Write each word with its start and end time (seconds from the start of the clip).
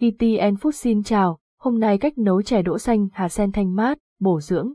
ETN 0.00 0.54
Food 0.54 0.70
xin 0.70 1.02
chào, 1.02 1.38
hôm 1.60 1.78
nay 1.78 1.98
cách 1.98 2.18
nấu 2.18 2.42
chè 2.42 2.62
đỗ 2.62 2.78
xanh 2.78 3.08
hạt 3.12 3.28
sen 3.28 3.52
thanh 3.52 3.76
mát, 3.76 3.98
bổ 4.20 4.40
dưỡng. 4.40 4.72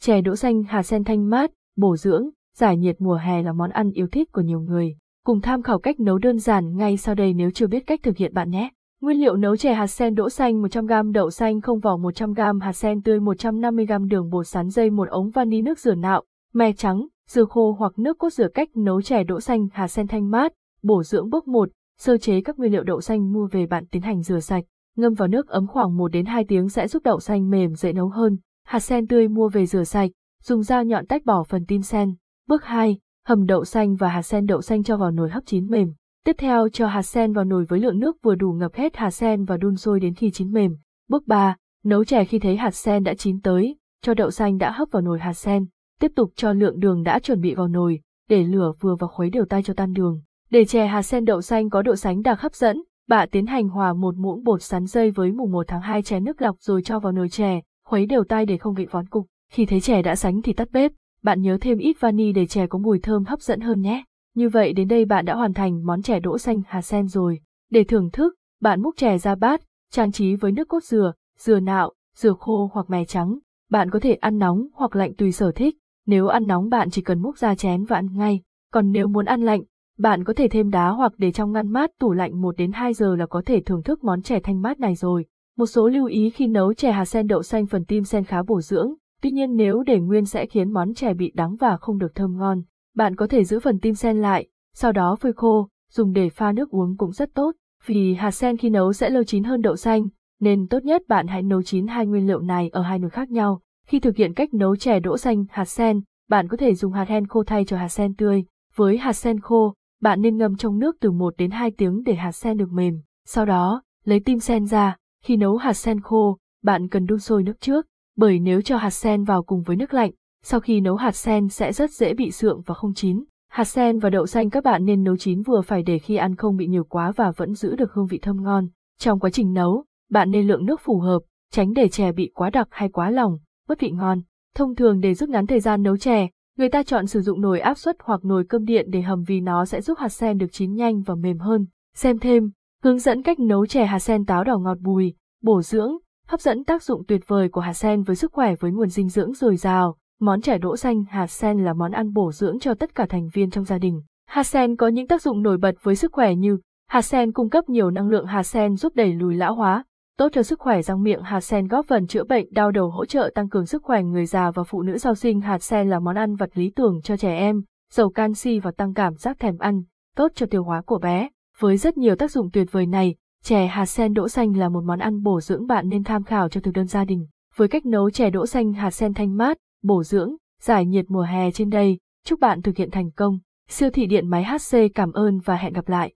Chè 0.00 0.20
đỗ 0.20 0.36
xanh 0.36 0.62
hạt 0.62 0.82
sen 0.82 1.04
thanh 1.04 1.30
mát, 1.30 1.50
bổ 1.76 1.96
dưỡng, 1.96 2.28
giải 2.56 2.76
nhiệt 2.76 2.96
mùa 2.98 3.14
hè 3.14 3.42
là 3.42 3.52
món 3.52 3.70
ăn 3.70 3.90
yêu 3.90 4.06
thích 4.12 4.32
của 4.32 4.40
nhiều 4.40 4.60
người. 4.60 4.96
Cùng 5.24 5.40
tham 5.40 5.62
khảo 5.62 5.78
cách 5.78 6.00
nấu 6.00 6.18
đơn 6.18 6.38
giản 6.38 6.76
ngay 6.76 6.96
sau 6.96 7.14
đây 7.14 7.34
nếu 7.34 7.50
chưa 7.50 7.66
biết 7.66 7.86
cách 7.86 8.00
thực 8.02 8.16
hiện 8.16 8.34
bạn 8.34 8.50
nhé. 8.50 8.70
Nguyên 9.00 9.20
liệu 9.20 9.36
nấu 9.36 9.56
chè 9.56 9.74
hạt 9.74 9.86
sen 9.86 10.14
đỗ 10.14 10.30
xanh 10.30 10.62
100g 10.62 11.12
đậu 11.12 11.30
xanh 11.30 11.60
không 11.60 11.78
vỏ 11.80 11.96
100g 11.96 12.60
hạt 12.60 12.72
sen 12.72 13.02
tươi 13.02 13.20
150g 13.20 14.08
đường 14.08 14.30
bột 14.30 14.46
sắn 14.46 14.68
dây 14.68 14.90
một 14.90 15.08
ống 15.08 15.30
vani 15.30 15.62
nước 15.62 15.78
rửa 15.78 15.94
nạo, 15.94 16.22
me 16.54 16.72
trắng, 16.72 17.06
dừa 17.28 17.44
khô 17.44 17.76
hoặc 17.78 17.98
nước 17.98 18.18
cốt 18.18 18.32
rửa 18.32 18.48
cách 18.54 18.68
nấu 18.76 19.02
chè 19.02 19.24
đỗ 19.24 19.40
xanh 19.40 19.68
hạt 19.72 19.88
sen 19.88 20.06
thanh 20.06 20.30
mát, 20.30 20.52
bổ 20.82 21.02
dưỡng 21.02 21.30
bước 21.30 21.48
1, 21.48 21.68
Sơ 22.04 22.18
chế 22.18 22.40
các 22.40 22.58
nguyên 22.58 22.72
liệu 22.72 22.82
đậu 22.82 23.00
xanh 23.00 23.32
mua 23.32 23.46
về 23.46 23.66
bạn 23.66 23.86
tiến 23.86 24.02
hành 24.02 24.22
rửa 24.22 24.40
sạch, 24.40 24.64
ngâm 24.96 25.14
vào 25.14 25.28
nước 25.28 25.48
ấm 25.48 25.66
khoảng 25.66 25.96
1 25.96 26.08
đến 26.08 26.26
2 26.26 26.44
tiếng 26.44 26.68
sẽ 26.68 26.88
giúp 26.88 27.02
đậu 27.02 27.20
xanh 27.20 27.50
mềm 27.50 27.74
dễ 27.74 27.92
nấu 27.92 28.08
hơn. 28.08 28.36
Hạt 28.66 28.80
sen 28.80 29.06
tươi 29.06 29.28
mua 29.28 29.48
về 29.48 29.66
rửa 29.66 29.84
sạch, 29.84 30.10
dùng 30.42 30.62
dao 30.62 30.84
nhọn 30.84 31.06
tách 31.06 31.24
bỏ 31.24 31.42
phần 31.42 31.64
tim 31.66 31.82
sen. 31.82 32.14
Bước 32.48 32.64
2, 32.64 32.98
hầm 33.26 33.46
đậu 33.46 33.64
xanh 33.64 33.96
và 33.96 34.08
hạt 34.08 34.22
sen 34.22 34.46
đậu 34.46 34.62
xanh 34.62 34.82
cho 34.82 34.96
vào 34.96 35.10
nồi 35.10 35.30
hấp 35.30 35.42
chín 35.46 35.66
mềm. 35.66 35.92
Tiếp 36.24 36.36
theo 36.38 36.68
cho 36.68 36.86
hạt 36.86 37.02
sen 37.02 37.32
vào 37.32 37.44
nồi 37.44 37.64
với 37.64 37.80
lượng 37.80 37.98
nước 37.98 38.16
vừa 38.22 38.34
đủ 38.34 38.52
ngập 38.52 38.74
hết 38.74 38.96
hạt 38.96 39.10
sen 39.10 39.44
và 39.44 39.56
đun 39.56 39.76
sôi 39.76 40.00
đến 40.00 40.14
khi 40.14 40.30
chín 40.30 40.52
mềm. 40.52 40.76
Bước 41.08 41.26
3, 41.26 41.56
nấu 41.84 42.04
chè 42.04 42.24
khi 42.24 42.38
thấy 42.38 42.56
hạt 42.56 42.74
sen 42.74 43.04
đã 43.04 43.14
chín 43.14 43.40
tới, 43.40 43.76
cho 44.02 44.14
đậu 44.14 44.30
xanh 44.30 44.58
đã 44.58 44.70
hấp 44.70 44.88
vào 44.90 45.02
nồi 45.02 45.18
hạt 45.18 45.34
sen. 45.34 45.66
Tiếp 46.00 46.12
tục 46.16 46.32
cho 46.36 46.52
lượng 46.52 46.80
đường 46.80 47.02
đã 47.02 47.18
chuẩn 47.18 47.40
bị 47.40 47.54
vào 47.54 47.68
nồi, 47.68 48.00
để 48.28 48.44
lửa 48.44 48.72
vừa 48.80 48.96
và 48.96 49.06
khuấy 49.06 49.30
đều 49.30 49.44
tay 49.44 49.62
cho 49.62 49.74
tan 49.74 49.92
đường. 49.92 50.22
Để 50.52 50.64
chè 50.64 50.86
hạt 50.86 51.02
sen 51.02 51.24
đậu 51.24 51.42
xanh 51.42 51.70
có 51.70 51.82
độ 51.82 51.96
sánh 51.96 52.22
đặc 52.22 52.40
hấp 52.40 52.54
dẫn, 52.54 52.82
bạn 53.08 53.28
tiến 53.32 53.46
hành 53.46 53.68
hòa 53.68 53.92
một 53.92 54.14
muỗng 54.16 54.44
bột 54.44 54.62
sắn 54.62 54.86
dây 54.86 55.10
với 55.10 55.32
mùng 55.32 55.52
1 55.52 55.64
tháng 55.68 55.80
2 55.80 56.02
chén 56.02 56.24
nước 56.24 56.42
lọc 56.42 56.56
rồi 56.60 56.82
cho 56.82 56.98
vào 56.98 57.12
nồi 57.12 57.28
chè, 57.28 57.60
khuấy 57.84 58.06
đều 58.06 58.24
tay 58.24 58.46
để 58.46 58.56
không 58.56 58.74
bị 58.74 58.86
vón 58.86 59.08
cục. 59.08 59.26
Khi 59.52 59.66
thấy 59.66 59.80
chè 59.80 60.02
đã 60.02 60.16
sánh 60.16 60.42
thì 60.42 60.52
tắt 60.52 60.68
bếp, 60.72 60.92
bạn 61.22 61.42
nhớ 61.42 61.58
thêm 61.60 61.78
ít 61.78 61.96
vani 62.00 62.32
để 62.32 62.46
chè 62.46 62.66
có 62.66 62.78
mùi 62.78 62.98
thơm 62.98 63.24
hấp 63.24 63.40
dẫn 63.40 63.60
hơn 63.60 63.80
nhé. 63.80 64.04
Như 64.34 64.48
vậy 64.48 64.72
đến 64.72 64.88
đây 64.88 65.04
bạn 65.04 65.24
đã 65.24 65.34
hoàn 65.34 65.54
thành 65.54 65.86
món 65.86 66.02
chè 66.02 66.20
đỗ 66.20 66.38
xanh 66.38 66.62
hạt 66.66 66.82
sen 66.82 67.08
rồi. 67.08 67.40
Để 67.70 67.84
thưởng 67.84 68.10
thức, 68.10 68.34
bạn 68.60 68.82
múc 68.82 68.96
chè 68.96 69.18
ra 69.18 69.34
bát, 69.34 69.60
trang 69.90 70.12
trí 70.12 70.34
với 70.34 70.52
nước 70.52 70.68
cốt 70.68 70.84
dừa, 70.84 71.12
dừa 71.38 71.60
nạo, 71.60 71.92
dừa 72.16 72.34
khô 72.38 72.70
hoặc 72.72 72.90
mè 72.90 73.04
trắng. 73.04 73.38
Bạn 73.70 73.90
có 73.90 73.98
thể 73.98 74.14
ăn 74.14 74.38
nóng 74.38 74.66
hoặc 74.74 74.96
lạnh 74.96 75.14
tùy 75.14 75.32
sở 75.32 75.52
thích. 75.52 75.76
Nếu 76.06 76.26
ăn 76.26 76.46
nóng 76.46 76.68
bạn 76.68 76.90
chỉ 76.90 77.02
cần 77.02 77.22
múc 77.22 77.38
ra 77.38 77.54
chén 77.54 77.84
và 77.84 77.96
ăn 77.96 78.08
ngay. 78.16 78.40
Còn 78.72 78.92
nếu 78.92 79.08
muốn 79.08 79.24
ăn 79.24 79.42
lạnh, 79.42 79.62
bạn 80.02 80.24
có 80.24 80.32
thể 80.32 80.48
thêm 80.48 80.70
đá 80.70 80.88
hoặc 80.88 81.12
để 81.18 81.32
trong 81.32 81.52
ngăn 81.52 81.68
mát 81.68 81.90
tủ 81.98 82.12
lạnh 82.12 82.40
1 82.40 82.56
đến 82.56 82.72
2 82.72 82.94
giờ 82.94 83.16
là 83.16 83.26
có 83.26 83.42
thể 83.46 83.60
thưởng 83.60 83.82
thức 83.82 84.04
món 84.04 84.22
chè 84.22 84.40
thanh 84.40 84.62
mát 84.62 84.80
này 84.80 84.94
rồi. 84.94 85.26
Một 85.56 85.66
số 85.66 85.88
lưu 85.88 86.06
ý 86.06 86.30
khi 86.30 86.46
nấu 86.46 86.74
chè 86.74 86.92
hạt 86.92 87.04
sen 87.04 87.26
đậu 87.26 87.42
xanh 87.42 87.66
phần 87.66 87.84
tim 87.84 88.04
sen 88.04 88.24
khá 88.24 88.42
bổ 88.42 88.60
dưỡng, 88.60 88.94
tuy 89.22 89.30
nhiên 89.30 89.56
nếu 89.56 89.82
để 89.82 90.00
nguyên 90.00 90.24
sẽ 90.24 90.46
khiến 90.46 90.72
món 90.72 90.94
chè 90.94 91.14
bị 91.14 91.32
đắng 91.34 91.56
và 91.56 91.76
không 91.76 91.98
được 91.98 92.14
thơm 92.14 92.38
ngon. 92.38 92.62
Bạn 92.96 93.16
có 93.16 93.26
thể 93.26 93.44
giữ 93.44 93.60
phần 93.60 93.78
tim 93.78 93.94
sen 93.94 94.16
lại, 94.20 94.46
sau 94.74 94.92
đó 94.92 95.16
phơi 95.20 95.32
khô, 95.32 95.68
dùng 95.92 96.12
để 96.12 96.28
pha 96.28 96.52
nước 96.52 96.70
uống 96.70 96.96
cũng 96.96 97.12
rất 97.12 97.34
tốt, 97.34 97.52
vì 97.86 98.14
hạt 98.14 98.30
sen 98.30 98.56
khi 98.56 98.70
nấu 98.70 98.92
sẽ 98.92 99.10
lâu 99.10 99.24
chín 99.24 99.44
hơn 99.44 99.60
đậu 99.60 99.76
xanh, 99.76 100.06
nên 100.40 100.66
tốt 100.66 100.84
nhất 100.84 101.02
bạn 101.08 101.26
hãy 101.26 101.42
nấu 101.42 101.62
chín 101.62 101.86
hai 101.86 102.06
nguyên 102.06 102.26
liệu 102.26 102.40
này 102.40 102.68
ở 102.68 102.82
hai 102.82 102.98
nồi 102.98 103.10
khác 103.10 103.30
nhau. 103.30 103.60
Khi 103.86 104.00
thực 104.00 104.16
hiện 104.16 104.34
cách 104.34 104.54
nấu 104.54 104.76
chè 104.76 105.00
đỗ 105.00 105.18
xanh 105.18 105.44
hạt 105.50 105.64
sen, 105.64 106.00
bạn 106.28 106.48
có 106.48 106.56
thể 106.56 106.74
dùng 106.74 106.92
hạt 106.92 107.08
hen 107.08 107.26
khô 107.26 107.44
thay 107.44 107.64
cho 107.64 107.76
hạt 107.76 107.88
sen 107.88 108.14
tươi. 108.14 108.44
Với 108.76 108.98
hạt 108.98 109.12
sen 109.12 109.40
khô, 109.40 109.74
bạn 110.02 110.22
nên 110.22 110.36
ngâm 110.36 110.56
trong 110.56 110.78
nước 110.78 110.96
từ 111.00 111.10
1 111.10 111.34
đến 111.38 111.50
2 111.50 111.70
tiếng 111.70 112.02
để 112.02 112.14
hạt 112.14 112.32
sen 112.32 112.56
được 112.56 112.72
mềm. 112.72 113.00
Sau 113.26 113.46
đó, 113.46 113.82
lấy 114.04 114.20
tim 114.20 114.38
sen 114.38 114.66
ra, 114.66 114.96
khi 115.24 115.36
nấu 115.36 115.56
hạt 115.56 115.72
sen 115.72 116.00
khô, 116.00 116.38
bạn 116.62 116.88
cần 116.88 117.06
đun 117.06 117.18
sôi 117.18 117.42
nước 117.42 117.60
trước, 117.60 117.86
bởi 118.16 118.38
nếu 118.38 118.62
cho 118.62 118.76
hạt 118.76 118.90
sen 118.90 119.24
vào 119.24 119.42
cùng 119.42 119.62
với 119.62 119.76
nước 119.76 119.94
lạnh, 119.94 120.10
sau 120.42 120.60
khi 120.60 120.80
nấu 120.80 120.96
hạt 120.96 121.12
sen 121.12 121.48
sẽ 121.48 121.72
rất 121.72 121.90
dễ 121.90 122.14
bị 122.14 122.30
sượng 122.30 122.62
và 122.66 122.74
không 122.74 122.94
chín. 122.94 123.24
Hạt 123.50 123.64
sen 123.64 123.98
và 123.98 124.10
đậu 124.10 124.26
xanh 124.26 124.50
các 124.50 124.64
bạn 124.64 124.84
nên 124.84 125.04
nấu 125.04 125.16
chín 125.16 125.42
vừa 125.42 125.60
phải 125.60 125.82
để 125.82 125.98
khi 125.98 126.16
ăn 126.16 126.36
không 126.36 126.56
bị 126.56 126.66
nhiều 126.66 126.84
quá 126.84 127.12
và 127.16 127.30
vẫn 127.30 127.54
giữ 127.54 127.76
được 127.76 127.92
hương 127.92 128.06
vị 128.06 128.18
thơm 128.22 128.42
ngon. 128.42 128.68
Trong 128.98 129.20
quá 129.20 129.30
trình 129.30 129.52
nấu, 129.52 129.84
bạn 130.10 130.30
nên 130.30 130.46
lượng 130.46 130.66
nước 130.66 130.80
phù 130.80 130.98
hợp, 130.98 131.20
tránh 131.50 131.72
để 131.72 131.88
chè 131.88 132.12
bị 132.12 132.30
quá 132.34 132.50
đặc 132.50 132.68
hay 132.70 132.88
quá 132.88 133.10
lỏng, 133.10 133.38
mất 133.68 133.80
vị 133.80 133.90
ngon. 133.90 134.20
Thông 134.54 134.74
thường 134.74 135.00
để 135.00 135.14
rút 135.14 135.28
ngắn 135.28 135.46
thời 135.46 135.60
gian 135.60 135.82
nấu 135.82 135.96
chè, 135.96 136.28
Người 136.58 136.68
ta 136.68 136.82
chọn 136.82 137.06
sử 137.06 137.20
dụng 137.20 137.40
nồi 137.40 137.60
áp 137.60 137.78
suất 137.78 137.96
hoặc 138.04 138.24
nồi 138.24 138.44
cơm 138.48 138.64
điện 138.64 138.86
để 138.90 139.02
hầm 139.02 139.22
vì 139.22 139.40
nó 139.40 139.64
sẽ 139.64 139.80
giúp 139.80 139.98
hạt 139.98 140.08
sen 140.08 140.38
được 140.38 140.46
chín 140.52 140.74
nhanh 140.74 141.02
và 141.02 141.14
mềm 141.14 141.38
hơn. 141.38 141.66
Xem 141.94 142.18
thêm, 142.18 142.50
hướng 142.82 142.98
dẫn 142.98 143.22
cách 143.22 143.40
nấu 143.40 143.66
chè 143.66 143.86
hạt 143.86 143.98
sen 143.98 144.24
táo 144.24 144.44
đỏ 144.44 144.58
ngọt 144.58 144.78
bùi, 144.80 145.14
bổ 145.42 145.62
dưỡng, 145.62 145.96
hấp 146.26 146.40
dẫn 146.40 146.64
tác 146.64 146.82
dụng 146.82 147.02
tuyệt 147.08 147.20
vời 147.26 147.48
của 147.48 147.60
hạt 147.60 147.72
sen 147.72 148.02
với 148.02 148.16
sức 148.16 148.32
khỏe 148.32 148.54
với 148.60 148.72
nguồn 148.72 148.88
dinh 148.88 149.08
dưỡng 149.08 149.32
dồi 149.32 149.56
dào. 149.56 149.96
Món 150.20 150.40
chè 150.40 150.58
đỗ 150.58 150.76
xanh 150.76 151.04
hạt 151.04 151.26
sen 151.26 151.64
là 151.64 151.72
món 151.72 151.92
ăn 151.92 152.12
bổ 152.12 152.32
dưỡng 152.32 152.58
cho 152.58 152.74
tất 152.74 152.94
cả 152.94 153.06
thành 153.08 153.28
viên 153.32 153.50
trong 153.50 153.64
gia 153.64 153.78
đình. 153.78 154.02
Hạt 154.28 154.42
sen 154.42 154.76
có 154.76 154.88
những 154.88 155.06
tác 155.06 155.22
dụng 155.22 155.42
nổi 155.42 155.58
bật 155.58 155.74
với 155.82 155.96
sức 155.96 156.12
khỏe 156.12 156.34
như 156.34 156.58
hạt 156.88 157.02
sen 157.02 157.32
cung 157.32 157.50
cấp 157.50 157.68
nhiều 157.68 157.90
năng 157.90 158.08
lượng 158.08 158.26
hạt 158.26 158.42
sen 158.42 158.76
giúp 158.76 158.92
đẩy 158.96 159.12
lùi 159.12 159.34
lão 159.34 159.54
hóa, 159.54 159.84
tốt 160.18 160.28
cho 160.32 160.42
sức 160.42 160.60
khỏe 160.60 160.82
răng 160.82 161.02
miệng 161.02 161.22
hạt 161.22 161.40
sen 161.40 161.66
góp 161.68 161.86
phần 161.86 162.06
chữa 162.06 162.24
bệnh 162.24 162.46
đau 162.50 162.70
đầu 162.70 162.90
hỗ 162.90 163.04
trợ 163.04 163.30
tăng 163.34 163.48
cường 163.48 163.66
sức 163.66 163.82
khỏe 163.82 164.02
người 164.02 164.26
già 164.26 164.50
và 164.50 164.64
phụ 164.64 164.82
nữ 164.82 164.98
sau 164.98 165.14
sinh 165.14 165.40
hạt 165.40 165.62
sen 165.62 165.90
là 165.90 165.98
món 165.98 166.16
ăn 166.16 166.36
vật 166.36 166.50
lý 166.54 166.70
tưởng 166.76 167.00
cho 167.02 167.16
trẻ 167.16 167.38
em, 167.38 167.62
giàu 167.92 168.10
canxi 168.10 168.58
và 168.58 168.70
tăng 168.70 168.94
cảm 168.94 169.14
giác 169.14 169.38
thèm 169.38 169.58
ăn, 169.58 169.82
tốt 170.16 170.32
cho 170.34 170.46
tiêu 170.46 170.64
hóa 170.64 170.82
của 170.82 170.98
bé. 170.98 171.28
Với 171.58 171.76
rất 171.76 171.96
nhiều 171.96 172.16
tác 172.16 172.30
dụng 172.30 172.50
tuyệt 172.50 172.72
vời 172.72 172.86
này, 172.86 173.14
chè 173.42 173.66
hạt 173.66 173.86
sen 173.86 174.12
đỗ 174.12 174.28
xanh 174.28 174.56
là 174.56 174.68
một 174.68 174.84
món 174.84 174.98
ăn 174.98 175.22
bổ 175.22 175.40
dưỡng 175.40 175.66
bạn 175.66 175.88
nên 175.88 176.04
tham 176.04 176.24
khảo 176.24 176.48
cho 176.48 176.60
thực 176.60 176.74
đơn 176.74 176.86
gia 176.86 177.04
đình. 177.04 177.26
Với 177.56 177.68
cách 177.68 177.86
nấu 177.86 178.10
chè 178.10 178.30
đỗ 178.30 178.46
xanh 178.46 178.72
hạt 178.72 178.90
sen 178.90 179.14
thanh 179.14 179.36
mát, 179.36 179.56
bổ 179.82 180.02
dưỡng, 180.02 180.36
giải 180.62 180.86
nhiệt 180.86 181.04
mùa 181.08 181.22
hè 181.22 181.50
trên 181.50 181.70
đây, 181.70 181.98
chúc 182.24 182.40
bạn 182.40 182.62
thực 182.62 182.76
hiện 182.76 182.90
thành 182.90 183.10
công. 183.10 183.38
Siêu 183.68 183.90
thị 183.90 184.06
điện 184.06 184.28
máy 184.28 184.44
HC 184.44 184.78
cảm 184.94 185.12
ơn 185.12 185.38
và 185.38 185.56
hẹn 185.56 185.72
gặp 185.72 185.88
lại. 185.88 186.10